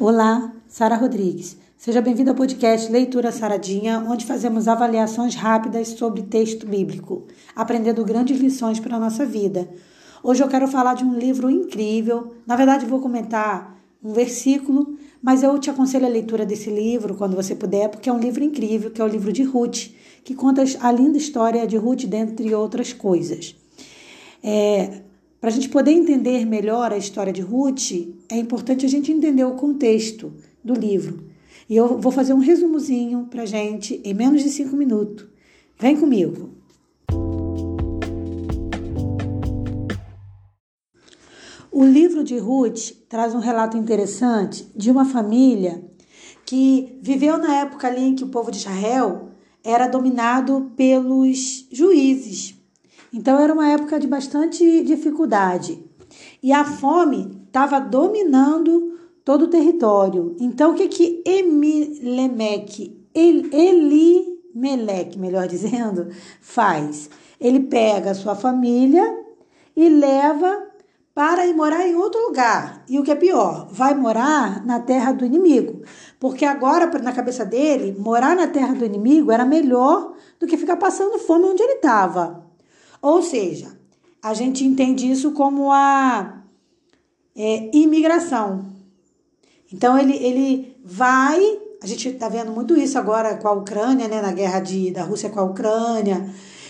Olá, 0.00 0.54
Sara 0.66 0.96
Rodrigues. 0.96 1.58
Seja 1.76 2.00
bem-vindo 2.00 2.30
ao 2.30 2.34
podcast 2.34 2.90
Leitura 2.90 3.30
Saradinha, 3.30 3.98
onde 4.08 4.24
fazemos 4.24 4.66
avaliações 4.66 5.34
rápidas 5.34 5.88
sobre 5.88 6.22
texto 6.22 6.66
bíblico, 6.66 7.26
aprendendo 7.54 8.02
grandes 8.02 8.40
lições 8.40 8.80
para 8.80 8.96
a 8.96 8.98
nossa 8.98 9.26
vida. 9.26 9.68
Hoje 10.22 10.42
eu 10.42 10.48
quero 10.48 10.66
falar 10.66 10.94
de 10.94 11.04
um 11.04 11.18
livro 11.18 11.50
incrível. 11.50 12.32
Na 12.46 12.56
verdade, 12.56 12.86
vou 12.86 12.98
comentar 12.98 13.78
um 14.02 14.14
versículo, 14.14 14.96
mas 15.22 15.42
eu 15.42 15.58
te 15.58 15.68
aconselho 15.68 16.06
a 16.06 16.08
leitura 16.08 16.46
desse 16.46 16.70
livro 16.70 17.14
quando 17.14 17.36
você 17.36 17.54
puder, 17.54 17.90
porque 17.90 18.08
é 18.08 18.12
um 18.12 18.18
livro 18.18 18.42
incrível, 18.42 18.90
que 18.90 19.02
é 19.02 19.04
o 19.04 19.08
livro 19.08 19.30
de 19.30 19.42
Ruth, 19.42 19.90
que 20.24 20.34
conta 20.34 20.64
a 20.80 20.90
linda 20.90 21.18
história 21.18 21.66
de 21.66 21.76
Ruth, 21.76 22.06
dentre 22.06 22.54
outras 22.54 22.94
coisas. 22.94 23.54
É, 24.42 25.02
para 25.40 25.48
a 25.48 25.52
gente 25.52 25.70
poder 25.70 25.92
entender 25.92 26.44
melhor 26.44 26.92
a 26.92 26.98
história 26.98 27.32
de 27.32 27.40
Ruth, 27.40 27.92
é 28.28 28.36
importante 28.36 28.84
a 28.84 28.88
gente 28.88 29.10
entender 29.10 29.44
o 29.44 29.54
contexto 29.54 30.32
do 30.62 30.74
livro. 30.74 31.24
E 31.68 31.74
eu 31.74 31.98
vou 31.98 32.12
fazer 32.12 32.34
um 32.34 32.38
resumozinho 32.38 33.26
para 33.30 33.42
a 33.42 33.46
gente 33.46 34.00
em 34.04 34.12
menos 34.12 34.42
de 34.42 34.50
cinco 34.50 34.76
minutos. 34.76 35.26
Vem 35.78 35.96
comigo! 35.96 36.50
O 41.72 41.84
livro 41.84 42.22
de 42.22 42.36
Ruth 42.36 42.90
traz 43.08 43.34
um 43.34 43.38
relato 43.38 43.78
interessante 43.78 44.70
de 44.76 44.90
uma 44.90 45.06
família 45.06 45.82
que 46.44 46.98
viveu 47.00 47.38
na 47.38 47.60
época 47.60 47.86
ali 47.86 48.02
em 48.02 48.14
que 48.14 48.24
o 48.24 48.28
povo 48.28 48.50
de 48.50 48.58
Israel 48.58 49.30
era 49.64 49.86
dominado 49.86 50.72
pelos 50.76 51.66
juízes, 51.70 52.59
então 53.12 53.38
era 53.38 53.52
uma 53.52 53.68
época 53.68 53.98
de 53.98 54.06
bastante 54.06 54.82
dificuldade. 54.82 55.84
E 56.42 56.52
a 56.52 56.64
fome 56.64 57.42
estava 57.46 57.80
dominando 57.80 58.98
todo 59.24 59.42
o 59.42 59.48
território. 59.48 60.36
Então 60.40 60.72
o 60.72 60.74
que 60.74 60.88
que 60.88 61.22
Emilemeque, 61.26 62.98
Elimelec, 63.14 65.18
melhor 65.18 65.46
dizendo, 65.46 66.08
faz? 66.40 67.10
Ele 67.40 67.60
pega 67.60 68.10
a 68.10 68.14
sua 68.14 68.34
família 68.34 69.18
e 69.74 69.88
leva 69.88 70.66
para 71.14 71.46
ir 71.46 71.54
morar 71.54 71.86
em 71.86 71.94
outro 71.94 72.20
lugar. 72.26 72.84
E 72.88 72.98
o 72.98 73.02
que 73.02 73.10
é 73.10 73.14
pior, 73.14 73.68
vai 73.70 73.94
morar 73.94 74.64
na 74.64 74.78
terra 74.78 75.12
do 75.12 75.24
inimigo. 75.24 75.82
Porque 76.18 76.44
agora, 76.44 76.86
na 77.00 77.12
cabeça 77.12 77.44
dele, 77.44 77.96
morar 77.98 78.36
na 78.36 78.46
terra 78.46 78.74
do 78.74 78.84
inimigo 78.84 79.32
era 79.32 79.44
melhor 79.44 80.14
do 80.38 80.46
que 80.46 80.56
ficar 80.56 80.76
passando 80.76 81.18
fome 81.18 81.46
onde 81.46 81.62
ele 81.62 81.74
estava. 81.74 82.49
Ou 83.02 83.22
seja, 83.22 83.78
a 84.22 84.34
gente 84.34 84.64
entende 84.64 85.10
isso 85.10 85.32
como 85.32 85.72
a 85.72 86.42
é, 87.34 87.70
imigração. 87.72 88.66
Então 89.72 89.98
ele, 89.98 90.14
ele 90.16 90.76
vai, 90.84 91.40
a 91.82 91.86
gente 91.86 92.08
está 92.08 92.28
vendo 92.28 92.52
muito 92.52 92.76
isso 92.76 92.98
agora 92.98 93.36
com 93.36 93.48
a 93.48 93.52
Ucrânia, 93.52 94.08
né, 94.08 94.20
na 94.20 94.32
guerra 94.32 94.60
de, 94.60 94.90
da 94.90 95.04
Rússia 95.04 95.30
com 95.30 95.40
a 95.40 95.44
Ucrânia. 95.44 96.28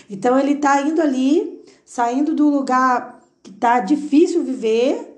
Então 0.09 0.39
ele 0.39 0.53
está 0.53 0.81
indo 0.81 1.01
ali, 1.01 1.61
saindo 1.83 2.33
do 2.33 2.49
lugar 2.49 3.19
que 3.43 3.49
está 3.49 3.79
difícil 3.79 4.43
viver, 4.43 5.09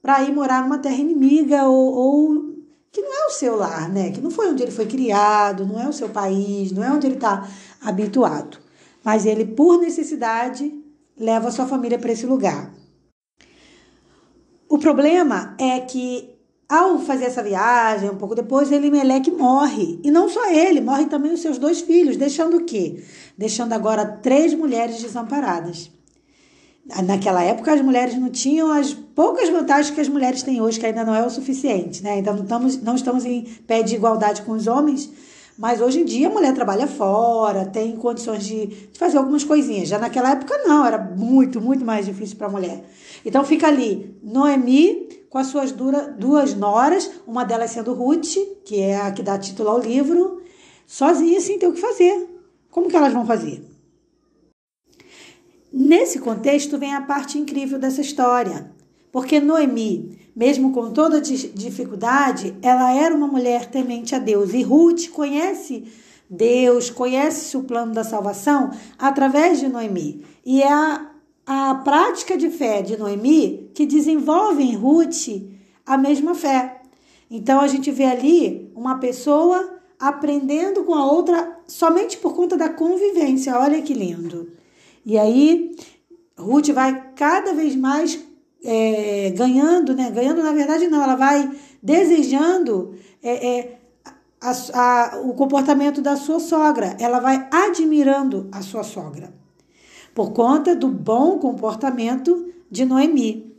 para 0.00 0.22
ir 0.24 0.32
morar 0.34 0.62
numa 0.62 0.78
terra 0.78 0.96
inimiga 0.96 1.66
ou, 1.66 1.94
ou, 1.94 2.54
que 2.90 3.00
não 3.00 3.24
é 3.24 3.26
o 3.26 3.30
seu 3.30 3.56
lar, 3.56 3.88
né? 3.88 4.10
Que 4.10 4.20
não 4.20 4.32
foi 4.32 4.50
onde 4.50 4.62
ele 4.62 4.72
foi 4.72 4.86
criado, 4.86 5.64
não 5.64 5.80
é 5.80 5.88
o 5.88 5.92
seu 5.92 6.08
país, 6.08 6.72
não 6.72 6.82
é 6.82 6.92
onde 6.92 7.06
ele 7.06 7.14
está 7.14 7.48
habituado 7.80 8.61
mas 9.04 9.26
ele, 9.26 9.44
por 9.44 9.80
necessidade, 9.80 10.72
leva 11.18 11.50
sua 11.50 11.66
família 11.66 11.98
para 11.98 12.12
esse 12.12 12.26
lugar. 12.26 12.72
O 14.68 14.78
problema 14.78 15.54
é 15.58 15.80
que, 15.80 16.30
ao 16.68 16.98
fazer 16.98 17.26
essa 17.26 17.42
viagem, 17.42 18.08
um 18.08 18.16
pouco 18.16 18.34
depois, 18.34 18.72
Elimelec 18.72 19.30
morre. 19.30 20.00
E 20.02 20.10
não 20.10 20.28
só 20.28 20.50
ele, 20.50 20.80
morrem 20.80 21.08
também 21.08 21.32
os 21.32 21.40
seus 21.40 21.58
dois 21.58 21.82
filhos, 21.82 22.16
deixando 22.16 22.56
o 22.56 22.64
quê? 22.64 23.02
Deixando 23.36 23.74
agora 23.74 24.06
três 24.06 24.54
mulheres 24.54 25.02
desamparadas. 25.02 25.90
Naquela 27.04 27.42
época, 27.42 27.72
as 27.72 27.80
mulheres 27.80 28.18
não 28.18 28.28
tinham 28.28 28.72
as 28.72 28.92
poucas 28.92 29.48
vantagens 29.48 29.94
que 29.94 30.00
as 30.00 30.08
mulheres 30.08 30.42
têm 30.42 30.60
hoje, 30.60 30.80
que 30.80 30.86
ainda 30.86 31.04
não 31.04 31.14
é 31.14 31.24
o 31.24 31.30
suficiente, 31.30 32.02
né? 32.02 32.14
Ainda 32.14 32.32
não 32.32 32.42
estamos, 32.42 32.82
não 32.82 32.94
estamos 32.94 33.24
em 33.24 33.44
pé 33.66 33.82
de 33.82 33.94
igualdade 33.94 34.42
com 34.42 34.52
os 34.52 34.66
homens, 34.66 35.08
mas 35.58 35.80
hoje 35.80 36.00
em 36.00 36.04
dia 36.04 36.28
a 36.28 36.30
mulher 36.30 36.54
trabalha 36.54 36.86
fora, 36.86 37.66
tem 37.66 37.96
condições 37.96 38.44
de, 38.44 38.66
de 38.66 38.98
fazer 38.98 39.18
algumas 39.18 39.44
coisinhas. 39.44 39.88
Já 39.88 39.98
naquela 39.98 40.32
época 40.32 40.56
não, 40.66 40.84
era 40.84 40.98
muito, 40.98 41.60
muito 41.60 41.84
mais 41.84 42.06
difícil 42.06 42.36
para 42.36 42.46
a 42.46 42.50
mulher. 42.50 42.84
Então 43.24 43.44
fica 43.44 43.68
ali 43.68 44.16
Noemi 44.22 45.08
com 45.28 45.38
as 45.38 45.46
suas 45.46 45.72
dura, 45.72 46.08
duas 46.08 46.54
noras, 46.54 47.10
uma 47.26 47.44
delas 47.44 47.70
sendo 47.70 47.94
Ruth, 47.94 48.36
que 48.64 48.80
é 48.80 49.00
a 49.00 49.10
que 49.10 49.22
dá 49.22 49.38
título 49.38 49.70
ao 49.70 49.80
livro, 49.80 50.42
sozinha 50.86 51.40
sem 51.40 51.58
ter 51.58 51.66
o 51.66 51.72
que 51.72 51.80
fazer. 51.80 52.28
Como 52.70 52.88
que 52.88 52.96
elas 52.96 53.12
vão 53.12 53.26
fazer? 53.26 53.64
Nesse 55.72 56.18
contexto 56.18 56.78
vem 56.78 56.94
a 56.94 57.00
parte 57.00 57.38
incrível 57.38 57.78
dessa 57.78 58.02
história. 58.02 58.71
Porque 59.12 59.38
Noemi, 59.38 60.18
mesmo 60.34 60.72
com 60.72 60.90
toda 60.90 61.20
dificuldade, 61.20 62.56
ela 62.62 62.90
era 62.92 63.14
uma 63.14 63.26
mulher 63.26 63.66
temente 63.66 64.14
a 64.14 64.18
Deus. 64.18 64.54
E 64.54 64.62
Ruth 64.62 65.10
conhece 65.10 65.84
Deus, 66.28 66.88
conhece 66.88 67.54
o 67.54 67.62
plano 67.62 67.92
da 67.92 68.02
salvação 68.02 68.70
através 68.98 69.60
de 69.60 69.68
Noemi. 69.68 70.24
E 70.46 70.62
é 70.62 70.72
a, 70.72 71.10
a 71.46 71.74
prática 71.74 72.38
de 72.38 72.48
fé 72.48 72.80
de 72.80 72.96
Noemi 72.96 73.70
que 73.74 73.84
desenvolve 73.84 74.62
em 74.62 74.74
Ruth 74.74 75.28
a 75.84 75.98
mesma 75.98 76.34
fé. 76.34 76.80
Então 77.30 77.60
a 77.60 77.68
gente 77.68 77.90
vê 77.90 78.04
ali 78.04 78.72
uma 78.74 78.98
pessoa 78.98 79.78
aprendendo 80.00 80.84
com 80.84 80.94
a 80.94 81.04
outra 81.04 81.58
somente 81.66 82.16
por 82.16 82.34
conta 82.34 82.56
da 82.56 82.70
convivência. 82.70 83.58
Olha 83.58 83.82
que 83.82 83.92
lindo. 83.92 84.52
E 85.04 85.18
aí 85.18 85.76
Ruth 86.38 86.70
vai 86.70 87.12
cada 87.14 87.52
vez 87.52 87.76
mais 87.76 88.18
é, 88.64 89.30
ganhando, 89.30 89.94
né? 89.94 90.10
Ganhando, 90.10 90.42
na 90.42 90.52
verdade, 90.52 90.86
não, 90.88 91.02
ela 91.02 91.16
vai 91.16 91.50
desejando 91.82 92.94
é, 93.22 93.58
é, 93.58 93.78
a, 94.40 94.52
a, 94.74 95.20
o 95.20 95.34
comportamento 95.34 96.00
da 96.00 96.16
sua 96.16 96.40
sogra, 96.40 96.96
ela 96.98 97.20
vai 97.20 97.48
admirando 97.50 98.48
a 98.52 98.62
sua 98.62 98.82
sogra, 98.82 99.32
por 100.14 100.32
conta 100.32 100.74
do 100.74 100.88
bom 100.88 101.38
comportamento 101.38 102.52
de 102.70 102.84
Noemi. 102.84 103.52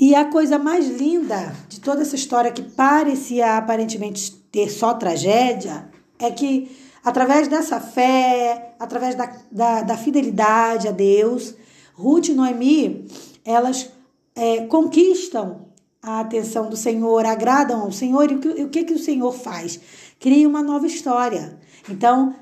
E 0.00 0.14
a 0.14 0.26
coisa 0.26 0.58
mais 0.58 0.88
linda 0.88 1.52
de 1.68 1.80
toda 1.80 2.02
essa 2.02 2.14
história, 2.14 2.52
que 2.52 2.62
parecia 2.62 3.56
aparentemente 3.56 4.30
ter 4.52 4.70
só 4.70 4.94
tragédia, 4.94 5.90
é 6.20 6.30
que 6.30 6.70
através 7.04 7.48
dessa 7.48 7.80
fé, 7.80 8.76
através 8.78 9.16
da, 9.16 9.32
da, 9.50 9.82
da 9.82 9.96
fidelidade 9.96 10.86
a 10.86 10.92
Deus, 10.92 11.54
Ruth 11.98 12.28
e 12.28 12.34
Noemi, 12.34 13.06
elas 13.44 13.90
é, 14.36 14.66
conquistam 14.66 15.66
a 16.00 16.20
atenção 16.20 16.70
do 16.70 16.76
Senhor, 16.76 17.26
agradam 17.26 17.80
ao 17.80 17.90
Senhor, 17.90 18.30
e 18.30 18.36
o 18.36 18.38
que, 18.38 18.48
o 18.48 18.68
que, 18.68 18.84
que 18.84 18.94
o 18.94 18.98
Senhor 18.98 19.32
faz? 19.32 19.80
Cria 20.20 20.48
uma 20.48 20.62
nova 20.62 20.86
história. 20.86 21.58
Então, 21.90 22.36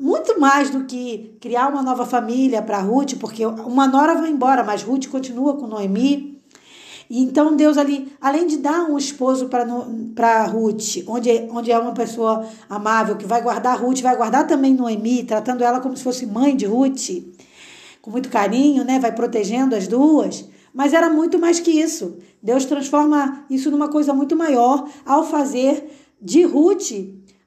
muito 0.00 0.40
mais 0.40 0.70
do 0.70 0.84
que 0.84 1.36
criar 1.38 1.68
uma 1.68 1.82
nova 1.82 2.06
família 2.06 2.62
para 2.62 2.78
Ruth, 2.78 3.18
porque 3.20 3.44
uma 3.44 3.86
nora 3.86 4.14
vai 4.14 4.30
embora, 4.30 4.64
mas 4.64 4.82
Ruth 4.82 5.08
continua 5.08 5.54
com 5.54 5.66
Noemi. 5.66 6.42
E 7.10 7.22
então 7.22 7.54
Deus 7.54 7.76
ali, 7.76 8.10
além 8.18 8.46
de 8.46 8.56
dar 8.56 8.84
um 8.84 8.96
esposo 8.96 9.50
para 10.14 10.46
Ruth, 10.46 11.04
onde, 11.06 11.30
onde 11.50 11.70
é 11.70 11.78
uma 11.78 11.92
pessoa 11.92 12.48
amável 12.70 13.16
que 13.16 13.26
vai 13.26 13.42
guardar 13.42 13.78
Ruth, 13.78 14.00
vai 14.00 14.16
guardar 14.16 14.46
também 14.46 14.72
Noemi, 14.72 15.24
tratando 15.24 15.62
ela 15.62 15.80
como 15.80 15.94
se 15.94 16.02
fosse 16.02 16.24
mãe 16.24 16.56
de 16.56 16.64
Ruth 16.64 17.10
com 18.04 18.10
muito 18.10 18.28
carinho, 18.28 18.84
né? 18.84 18.98
Vai 18.98 19.12
protegendo 19.12 19.74
as 19.74 19.88
duas. 19.88 20.46
Mas 20.74 20.92
era 20.92 21.08
muito 21.08 21.38
mais 21.38 21.58
que 21.58 21.70
isso. 21.70 22.18
Deus 22.42 22.66
transforma 22.66 23.46
isso 23.48 23.70
numa 23.70 23.88
coisa 23.88 24.12
muito 24.12 24.36
maior 24.36 24.86
ao 25.06 25.24
fazer 25.24 25.90
de 26.20 26.42
Ruth 26.42 26.92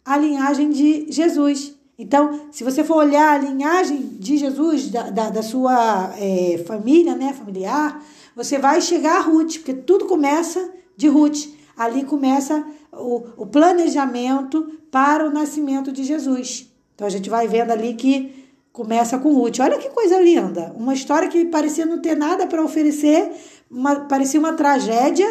a 0.04 0.18
linhagem 0.18 0.72
de 0.72 1.12
Jesus. 1.12 1.76
Então, 1.96 2.48
se 2.52 2.64
você 2.64 2.84
for 2.84 2.98
olhar 2.98 3.36
a 3.36 3.38
linhagem 3.38 3.98
de 4.20 4.36
Jesus, 4.36 4.90
da, 4.90 5.12
da, 5.12 5.30
da 5.30 5.44
sua 5.44 6.12
é, 6.18 6.64
família, 6.66 7.16
né, 7.16 7.34
familiar, 7.34 8.04
você 8.36 8.58
vai 8.58 8.82
chegar 8.82 9.18
a 9.18 9.22
Ruth, 9.22 9.58
porque 9.58 9.76
tudo 9.76 10.06
começa 10.06 10.72
de 10.96 11.08
Ruth. 11.08 11.50
Ali 11.78 12.04
começa 12.04 12.66
o, 12.92 13.24
o 13.38 13.46
planejamento 13.46 14.72
para 14.90 15.24
o 15.24 15.32
nascimento 15.32 15.92
de 15.92 16.04
Jesus. 16.04 16.68
Então, 16.96 17.06
a 17.06 17.12
gente 17.12 17.30
vai 17.30 17.48
vendo 17.48 17.70
ali 17.70 17.94
que 17.94 18.37
Começa 18.78 19.18
com 19.18 19.34
Ruth. 19.34 19.58
Olha 19.60 19.80
que 19.80 19.90
coisa 19.90 20.20
linda. 20.22 20.72
Uma 20.78 20.94
história 20.94 21.28
que 21.28 21.46
parecia 21.46 21.84
não 21.84 22.00
ter 22.00 22.16
nada 22.16 22.46
para 22.46 22.64
oferecer, 22.64 23.32
uma, 23.72 24.02
parecia 24.02 24.40
uma 24.40 24.54
tragédia, 24.54 25.28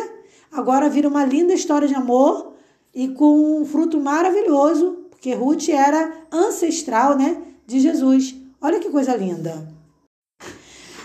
agora 0.50 0.88
vira 0.88 1.06
uma 1.06 1.24
linda 1.24 1.54
história 1.54 1.86
de 1.86 1.94
amor 1.94 2.54
e 2.92 3.06
com 3.06 3.60
um 3.60 3.64
fruto 3.64 4.00
maravilhoso, 4.00 5.06
porque 5.10 5.32
Ruth 5.32 5.68
era 5.68 6.12
ancestral, 6.32 7.16
né, 7.16 7.40
de 7.64 7.78
Jesus. 7.78 8.34
Olha 8.60 8.80
que 8.80 8.90
coisa 8.90 9.14
linda. 9.14 9.68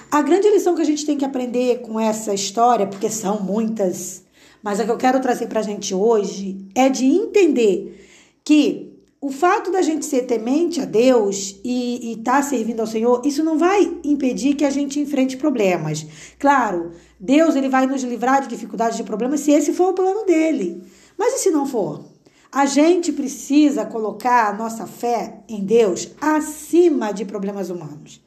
A 0.10 0.24
grande 0.24 0.50
lição 0.50 0.74
que 0.74 0.82
a 0.82 0.86
gente 0.86 1.06
tem 1.06 1.20
que 1.20 1.26
aprender 1.26 1.82
com 1.82 2.00
essa 2.00 2.34
história, 2.34 2.88
porque 2.88 3.12
são 3.12 3.40
muitas, 3.40 4.24
Mas 4.64 4.80
o 4.80 4.86
que 4.86 4.90
eu 4.90 4.98
quero 4.98 5.22
trazer 5.22 5.46
para 5.46 5.60
a 5.60 5.64
gente 5.64 5.94
hoje 5.94 6.58
é 6.74 6.90
de 6.90 7.06
entender 7.06 8.04
que 8.44 8.91
o 9.22 9.30
fato 9.30 9.72
da 9.72 9.84
gente 9.84 10.04
ser 10.04 10.24
temente 10.24 10.82
a 10.82 10.86
Deus 10.86 11.60
e 11.64 12.14
estar 12.14 12.38
tá 12.38 12.42
servindo 12.42 12.80
ao 12.80 12.88
Senhor, 12.88 13.22
isso 13.24 13.44
não 13.44 13.56
vai 13.56 14.00
impedir 14.04 14.56
que 14.56 14.66
a 14.66 14.70
gente 14.72 15.00
enfrente 15.00 15.38
problemas. 15.38 16.08
Claro, 16.40 16.94
Deus 17.20 17.56
ele 17.56 17.70
vai 17.70 17.86
nos 17.86 18.02
livrar 18.02 18.42
de 18.42 18.48
dificuldades, 18.48 18.98
de 18.98 19.04
problemas, 19.04 19.42
se 19.42 19.52
esse 19.52 19.74
for 19.74 19.90
o 19.90 19.94
plano 19.94 20.26
dele. 20.26 20.84
Mas 21.16 21.36
e 21.36 21.38
se 21.38 21.52
não 21.52 21.68
for? 21.68 22.04
A 22.52 22.66
gente 22.66 23.12
precisa 23.12 23.86
colocar 23.86 24.50
a 24.50 24.58
nossa 24.58 24.88
fé 24.88 25.44
em 25.48 25.64
Deus 25.64 26.10
acima 26.20 27.12
de 27.12 27.24
problemas 27.24 27.70
humanos, 27.70 28.20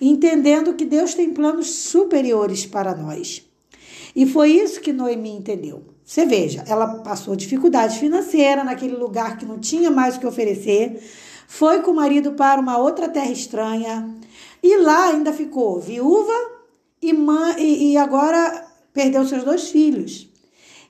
entendendo 0.00 0.72
que 0.72 0.86
Deus 0.86 1.12
tem 1.12 1.30
planos 1.34 1.66
superiores 1.66 2.64
para 2.64 2.96
nós. 2.96 3.46
E 4.16 4.24
foi 4.24 4.52
isso 4.52 4.80
que 4.80 4.94
Noemi 4.94 5.30
entendeu. 5.30 5.97
Você 6.08 6.24
veja, 6.24 6.64
ela 6.66 6.86
passou 7.00 7.36
dificuldade 7.36 7.98
financeira 7.98 8.64
naquele 8.64 8.96
lugar 8.96 9.36
que 9.36 9.44
não 9.44 9.58
tinha 9.58 9.90
mais 9.90 10.16
o 10.16 10.20
que 10.20 10.26
oferecer, 10.26 11.06
foi 11.46 11.82
com 11.82 11.90
o 11.90 11.94
marido 11.94 12.32
para 12.32 12.58
uma 12.58 12.78
outra 12.78 13.10
terra 13.10 13.30
estranha 13.30 14.08
e 14.62 14.78
lá 14.78 15.08
ainda 15.08 15.34
ficou 15.34 15.78
viúva 15.78 16.32
e, 17.02 17.12
mãe, 17.12 17.92
e, 17.92 17.94
agora 17.98 18.66
perdeu 18.90 19.26
seus 19.26 19.44
dois 19.44 19.68
filhos. 19.68 20.26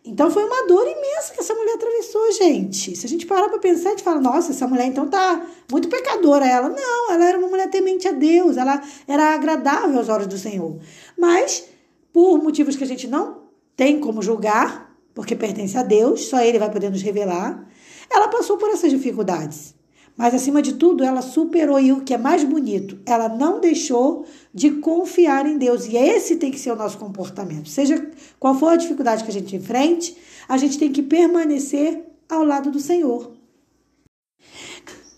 Então 0.05 0.31
foi 0.31 0.44
uma 0.44 0.69
dor 0.69 0.87
imensa 0.87 1.35
que 1.35 1.41
essa 1.41 1.53
mulher 1.53 1.75
atravessou, 1.75 2.31
gente. 2.35 2.94
Se 2.94 3.05
a 3.05 3.09
gente 3.09 3.26
parar 3.26 3.49
para 3.49 3.59
pensar, 3.59 3.88
a 3.88 3.93
gente 3.94 4.05
fala, 4.05 4.21
nossa, 4.21 4.53
essa 4.53 4.69
mulher 4.69 4.87
então 4.87 5.09
tá 5.09 5.44
muito 5.69 5.88
pecadora 5.88 6.47
ela. 6.47 6.69
Não, 6.69 7.11
ela 7.11 7.25
era 7.25 7.37
uma 7.37 7.49
mulher 7.49 7.69
temente 7.69 8.06
a 8.06 8.12
Deus, 8.12 8.56
ela 8.56 8.81
era 9.09 9.35
agradável 9.35 9.99
aos 9.99 10.09
olhos 10.09 10.29
do 10.29 10.38
Senhor. 10.38 10.79
Mas 11.19 11.64
por 12.12 12.41
motivos 12.41 12.76
que 12.76 12.85
a 12.85 12.87
gente 12.87 13.09
não 13.09 13.49
tem 13.76 13.99
como 13.99 14.23
julgar, 14.23 14.88
porque 15.19 15.35
pertence 15.35 15.76
a 15.76 15.82
Deus, 15.82 16.26
só 16.26 16.41
Ele 16.41 16.61
vai 16.61 16.70
poder 16.70 16.91
nos 16.91 17.03
revelar. 17.03 17.69
Ela 18.09 18.29
passou 18.29 18.56
por 18.56 18.70
essas 18.70 18.88
dificuldades. 18.88 19.75
Mas, 20.17 20.32
acima 20.32 20.62
de 20.62 20.75
tudo, 20.75 21.03
ela 21.03 21.23
superou 21.23 21.81
e 21.81 21.91
o 21.91 22.03
que 22.03 22.15
é 22.15 22.17
mais 22.17 22.44
bonito, 22.44 23.00
ela 23.05 23.29
não 23.29 23.59
deixou 23.59 24.25
de 24.55 24.70
confiar 24.70 25.44
em 25.44 25.59
Deus. 25.59 25.87
E 25.87 25.97
esse 25.97 26.37
tem 26.37 26.53
que 26.53 26.61
ser 26.61 26.70
o 26.70 26.76
nosso 26.76 26.99
comportamento. 26.99 27.69
Seja 27.69 28.09
qual 28.38 28.55
for 28.55 28.69
a 28.69 28.76
dificuldade 28.76 29.25
que 29.25 29.31
a 29.31 29.32
gente 29.32 29.56
enfrente, 29.56 30.17
a 30.49 30.56
gente 30.56 30.79
tem 30.79 30.93
que 30.93 31.03
permanecer 31.03 32.05
ao 32.29 32.44
lado 32.44 32.71
do 32.71 32.79
Senhor. 32.79 33.32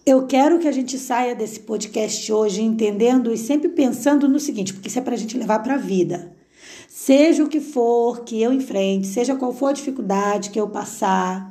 Eu 0.07 0.27
quero 0.27 0.59
que 0.59 0.67
a 0.67 0.73
gente 0.73 0.99
saia 0.99 1.35
desse 1.35 1.61
podcast 1.61 2.33
hoje 2.33 2.63
entendendo 2.63 3.31
e 3.31 3.37
sempre 3.37 3.69
pensando 3.69 4.27
no 4.27 4.41
seguinte, 4.41 4.73
porque 4.73 4.89
isso 4.89 4.99
é 4.99 5.03
para 5.03 5.15
a 5.15 5.19
gente 5.19 5.37
levar 5.37 5.59
para 5.59 5.75
a 5.75 5.77
vida. 5.77 6.40
Seja 7.03 7.43
o 7.43 7.49
que 7.49 7.61
for 7.61 8.25
que 8.25 8.43
eu 8.43 8.53
enfrente, 8.53 9.07
seja 9.07 9.35
qual 9.35 9.55
for 9.55 9.69
a 9.69 9.73
dificuldade 9.73 10.51
que 10.51 10.61
eu 10.61 10.69
passar. 10.69 11.51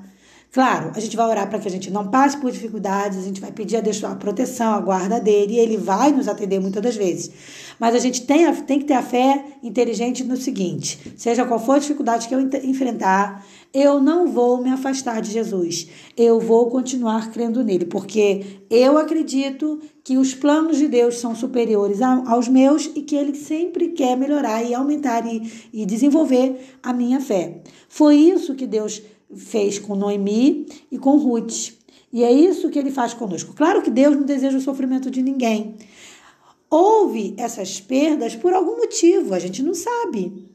Claro, 0.52 0.92
a 0.96 1.00
gente 1.00 1.16
vai 1.16 1.28
orar 1.28 1.48
para 1.48 1.60
que 1.60 1.68
a 1.68 1.72
gente 1.72 1.92
não 1.92 2.08
passe 2.08 2.36
por 2.38 2.52
dificuldades, 2.52 3.20
a 3.20 3.22
gente 3.22 3.40
vai 3.40 3.52
pedir 3.52 3.78
a 3.78 3.82
Deus 3.82 4.04
a 4.04 4.16
proteção, 4.16 4.74
a 4.74 4.80
guarda 4.80 5.20
dele, 5.20 5.54
e 5.54 5.60
ele 5.60 5.78
vai 5.78 6.12
nos 6.12 6.28
atender 6.28 6.60
muitas 6.60 6.82
das 6.82 6.96
vezes. 6.96 7.30
Mas 7.80 7.94
a 7.94 8.00
gente 8.00 8.26
tem, 8.26 8.52
tem 8.64 8.80
que 8.80 8.86
ter 8.86 8.96
a 8.96 9.04
fé 9.04 9.46
inteligente 9.62 10.24
no 10.24 10.36
seguinte: 10.36 11.14
seja 11.16 11.46
qual 11.46 11.64
for 11.64 11.76
a 11.76 11.80
dificuldade 11.80 12.28
que 12.28 12.34
eu 12.34 12.42
enfrentar, 12.42 13.46
eu 13.72 14.02
não 14.02 14.26
vou 14.26 14.60
me 14.60 14.72
afastar 14.72 15.22
de 15.22 15.32
Jesus. 15.32 15.88
Eu 16.18 16.40
vou 16.40 16.68
continuar 16.72 17.30
crendo 17.30 17.64
nele, 17.64 17.86
porque 17.86 18.64
eu 18.72 18.98
acredito 18.98 19.80
que 20.04 20.18
os 20.18 20.34
planos 20.34 20.78
de 20.78 20.88
Deus 20.88 21.20
são 21.20 21.36
superiores 21.36 22.02
aos 22.02 22.48
meus 22.48 22.90
e 22.96 23.04
que 23.04 23.16
ele 23.16 23.36
sempre 23.36 23.90
quer 23.90 24.18
melhorar 24.18 24.64
e 24.64 24.74
aumentar 24.74 25.24
e, 25.28 25.70
e 25.72 25.86
desenvolver 25.86 26.60
a 26.82 26.92
minha 26.92 27.20
fé. 27.20 27.62
Foi 27.88 28.16
isso 28.16 28.56
que 28.56 28.66
Deus 28.66 29.00
fez 29.36 29.80
com 29.80 29.96
Noemi 29.96 30.66
e 30.92 30.98
com 30.98 31.18
Ruth. 31.18 31.74
E 32.12 32.24
é 32.24 32.32
isso 32.32 32.70
que 32.70 32.80
ele 32.80 32.92
faz 32.92 33.14
conosco. 33.14 33.54
Claro 33.54 33.82
que 33.82 33.92
Deus 33.92 34.16
não 34.16 34.24
deseja 34.24 34.58
o 34.58 34.62
sofrimento 34.62 35.12
de 35.12 35.22
ninguém. 35.22 35.76
Houve 36.70 37.34
essas 37.38 37.80
perdas 37.80 38.36
por 38.36 38.54
algum 38.54 38.78
motivo, 38.78 39.34
a 39.34 39.40
gente 39.40 39.64
não 39.64 39.74
sabe. 39.74 40.48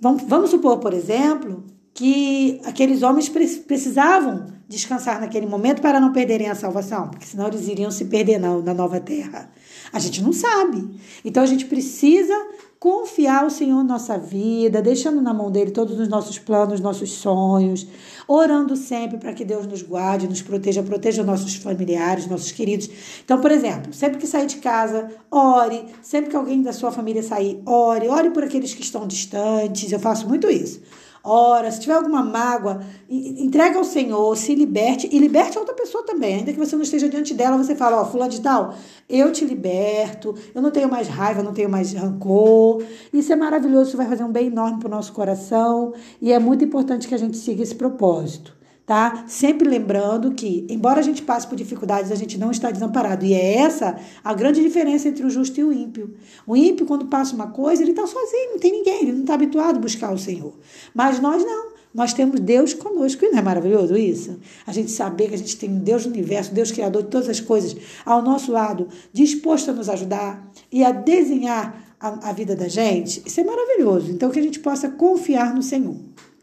Vamos, 0.00 0.22
vamos 0.24 0.50
supor, 0.50 0.78
por 0.78 0.92
exemplo, 0.92 1.64
que 1.94 2.60
aqueles 2.64 3.02
homens 3.02 3.28
precisavam 3.28 4.46
descansar 4.72 5.20
naquele 5.20 5.46
momento 5.46 5.82
para 5.82 6.00
não 6.00 6.12
perderem 6.12 6.48
a 6.48 6.54
salvação, 6.54 7.08
porque 7.08 7.26
senão 7.26 7.46
eles 7.46 7.68
iriam 7.68 7.90
se 7.90 8.06
perder 8.06 8.38
na, 8.38 8.58
na 8.58 8.74
nova 8.74 8.98
terra. 8.98 9.50
A 9.92 9.98
gente 9.98 10.22
não 10.22 10.32
sabe. 10.32 10.98
Então 11.24 11.42
a 11.42 11.46
gente 11.46 11.66
precisa 11.66 12.34
confiar 12.80 13.46
o 13.46 13.50
Senhor 13.50 13.84
nossa 13.84 14.18
vida, 14.18 14.82
deixando 14.82 15.20
na 15.20 15.32
mão 15.32 15.52
dele 15.52 15.70
todos 15.70 16.00
os 16.00 16.08
nossos 16.08 16.38
planos, 16.38 16.80
nossos 16.80 17.12
sonhos, 17.12 17.86
orando 18.26 18.74
sempre 18.74 19.18
para 19.18 19.32
que 19.32 19.44
Deus 19.44 19.66
nos 19.66 19.82
guarde, 19.82 20.26
nos 20.26 20.42
proteja, 20.42 20.82
proteja 20.82 21.22
nossos 21.22 21.54
familiares, 21.54 22.26
nossos 22.26 22.50
queridos. 22.50 22.90
Então, 23.24 23.40
por 23.40 23.52
exemplo, 23.52 23.92
sempre 23.92 24.18
que 24.18 24.26
sair 24.26 24.46
de 24.46 24.56
casa, 24.56 25.08
ore, 25.30 25.84
sempre 26.02 26.30
que 26.30 26.36
alguém 26.36 26.60
da 26.60 26.72
sua 26.72 26.90
família 26.90 27.22
sair, 27.22 27.62
ore, 27.64 28.08
ore 28.08 28.30
por 28.30 28.42
aqueles 28.42 28.74
que 28.74 28.82
estão 28.82 29.06
distantes. 29.06 29.92
Eu 29.92 30.00
faço 30.00 30.26
muito 30.26 30.50
isso 30.50 30.80
ora, 31.24 31.70
se 31.70 31.80
tiver 31.80 31.94
alguma 31.94 32.22
mágoa, 32.22 32.80
entrega 33.08 33.78
ao 33.78 33.84
Senhor, 33.84 34.36
se 34.36 34.54
liberte 34.54 35.08
e 35.10 35.18
liberte 35.18 35.56
a 35.56 35.60
outra 35.60 35.74
pessoa 35.74 36.04
também. 36.04 36.36
Ainda 36.36 36.52
que 36.52 36.58
você 36.58 36.74
não 36.74 36.82
esteja 36.82 37.08
diante 37.08 37.34
dela, 37.34 37.56
você 37.56 37.74
fala, 37.74 37.98
ó, 37.98 38.02
oh, 38.02 38.06
fulano 38.06 38.30
de 38.30 38.40
tal, 38.40 38.74
eu 39.08 39.30
te 39.32 39.44
liberto, 39.44 40.34
eu 40.54 40.62
não 40.62 40.70
tenho 40.70 40.88
mais 40.88 41.08
raiva, 41.08 41.42
não 41.42 41.52
tenho 41.52 41.68
mais 41.68 41.92
rancor. 41.92 42.82
Isso 43.12 43.32
é 43.32 43.36
maravilhoso, 43.36 43.88
isso 43.88 43.96
vai 43.96 44.06
fazer 44.06 44.24
um 44.24 44.32
bem 44.32 44.46
enorme 44.46 44.78
para 44.78 44.88
o 44.88 44.90
nosso 44.90 45.12
coração 45.12 45.92
e 46.20 46.32
é 46.32 46.38
muito 46.38 46.64
importante 46.64 47.06
que 47.06 47.14
a 47.14 47.18
gente 47.18 47.36
siga 47.36 47.62
esse 47.62 47.74
propósito 47.74 48.61
tá? 48.86 49.24
Sempre 49.26 49.68
lembrando 49.68 50.32
que, 50.32 50.66
embora 50.68 51.00
a 51.00 51.02
gente 51.02 51.22
passe 51.22 51.46
por 51.46 51.56
dificuldades, 51.56 52.10
a 52.10 52.14
gente 52.14 52.38
não 52.38 52.50
está 52.50 52.70
desamparado. 52.70 53.24
E 53.24 53.34
é 53.34 53.56
essa 53.56 53.98
a 54.22 54.34
grande 54.34 54.60
diferença 54.60 55.08
entre 55.08 55.24
o 55.24 55.30
justo 55.30 55.58
e 55.60 55.64
o 55.64 55.72
ímpio. 55.72 56.14
O 56.46 56.56
ímpio, 56.56 56.86
quando 56.86 57.06
passa 57.06 57.34
uma 57.34 57.48
coisa, 57.48 57.82
ele 57.82 57.92
está 57.92 58.06
sozinho, 58.06 58.52
não 58.52 58.58
tem 58.58 58.72
ninguém, 58.72 59.02
ele 59.02 59.12
não 59.12 59.20
está 59.20 59.34
habituado 59.34 59.76
a 59.76 59.80
buscar 59.80 60.12
o 60.12 60.18
Senhor. 60.18 60.52
Mas 60.94 61.20
nós 61.20 61.44
não. 61.44 61.72
Nós 61.94 62.14
temos 62.14 62.40
Deus 62.40 62.72
conosco. 62.72 63.22
E 63.24 63.30
não 63.30 63.38
é 63.38 63.42
maravilhoso 63.42 63.94
isso? 63.96 64.40
A 64.66 64.72
gente 64.72 64.90
saber 64.90 65.28
que 65.28 65.34
a 65.34 65.38
gente 65.38 65.56
tem 65.58 65.70
um 65.70 65.78
Deus 65.78 66.04
do 66.04 66.10
universo, 66.10 66.54
Deus 66.54 66.70
criador 66.70 67.02
de 67.02 67.10
todas 67.10 67.28
as 67.28 67.38
coisas, 67.38 67.76
ao 68.04 68.22
nosso 68.22 68.50
lado, 68.50 68.88
disposto 69.12 69.70
a 69.70 69.74
nos 69.74 69.90
ajudar 69.90 70.50
e 70.70 70.82
a 70.82 70.90
desenhar 70.90 71.94
a, 72.00 72.30
a 72.30 72.32
vida 72.32 72.56
da 72.56 72.66
gente. 72.66 73.22
Isso 73.26 73.40
é 73.40 73.44
maravilhoso. 73.44 74.10
Então, 74.10 74.30
que 74.30 74.38
a 74.38 74.42
gente 74.42 74.58
possa 74.60 74.88
confiar 74.88 75.54
no 75.54 75.62
Senhor 75.62 75.96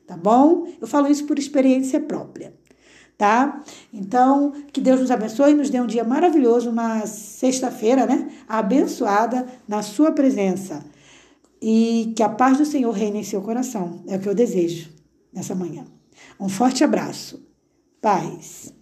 tá 0.09 0.17
bom? 0.17 0.67
Eu 0.81 0.88
falo 0.88 1.07
isso 1.07 1.25
por 1.25 1.38
experiência 1.38 2.00
própria, 2.00 2.51
tá? 3.15 3.63
Então, 3.93 4.51
que 4.74 4.81
Deus 4.81 5.00
nos 5.00 5.12
abençoe 5.12 5.51
e 5.51 5.53
nos 5.53 5.69
dê 5.69 5.79
um 5.79 5.86
dia 5.86 6.03
maravilhoso, 6.03 6.72
uma 6.72 7.05
sexta-feira, 7.05 8.07
né? 8.07 8.27
Abençoada 8.48 9.45
na 9.67 9.84
sua 9.84 10.12
presença. 10.12 10.84
E 11.62 12.12
que 12.15 12.24
a 12.24 12.29
paz 12.29 12.57
do 12.57 12.65
Senhor 12.65 12.91
reine 12.91 13.19
em 13.19 13.24
seu 13.24 13.39
coração. 13.43 14.01
É 14.07 14.15
o 14.15 14.19
que 14.19 14.27
eu 14.27 14.34
desejo 14.34 14.89
nessa 15.31 15.53
manhã. 15.53 15.86
Um 16.39 16.50
forte 16.50 16.84
abraço. 16.84 17.48
Paz. 18.01 18.74